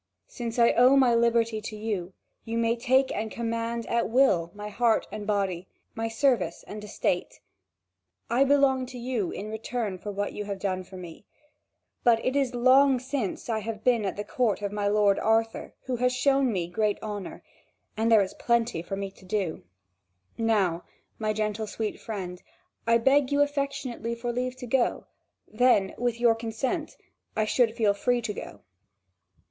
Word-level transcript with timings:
Since 0.25 0.57
I 0.57 0.71
owe 0.71 0.97
my 0.97 1.13
liberty 1.13 1.61
to 1.61 1.75
you, 1.75 2.13
you 2.43 2.57
may 2.57 2.75
take 2.75 3.11
and 3.15 3.29
command 3.29 3.85
at 3.85 4.09
will 4.09 4.49
my 4.55 4.67
heart 4.69 5.05
and 5.11 5.27
body, 5.27 5.67
my 5.93 6.07
service 6.07 6.63
and 6.67 6.83
estate. 6.83 7.39
I 8.27 8.43
belong 8.43 8.87
to 8.87 8.97
you 8.97 9.29
in 9.29 9.51
return 9.51 9.99
for 9.99 10.11
what 10.11 10.33
you 10.33 10.45
have 10.45 10.57
done 10.57 10.83
for 10.83 10.97
me; 10.97 11.27
but 12.03 12.19
it 12.25 12.35
is 12.35 12.55
long 12.55 12.97
since 12.99 13.47
I 13.47 13.59
have 13.59 13.83
been 13.83 14.03
at 14.03 14.15
the 14.17 14.23
court 14.23 14.63
of 14.63 14.71
my 14.71 14.87
lord 14.87 15.19
Arthur, 15.19 15.75
who 15.83 15.97
has 15.97 16.11
shown 16.11 16.51
me 16.51 16.67
great 16.67 16.97
honour; 17.03 17.43
and 17.95 18.11
there 18.11 18.23
is 18.23 18.33
plenty 18.33 18.81
there 18.81 18.87
for 18.89 18.95
me 18.95 19.11
to 19.11 19.23
do. 19.23 19.61
Now, 20.35 20.83
my 21.19 21.27
sweet 21.29 21.37
gentle 21.37 21.67
friend, 21.99 22.41
I 22.87 22.97
beg 22.97 23.31
you 23.31 23.43
affectionately 23.43 24.15
for 24.15 24.33
leave 24.33 24.55
to 24.55 24.65
go; 24.65 25.05
then, 25.47 25.93
with 25.95 26.19
your 26.19 26.33
consent, 26.33 26.97
I 27.35 27.45
should 27.45 27.75
feel 27.75 27.93
free 27.93 28.23
to 28.23 28.33
go." 28.33 28.61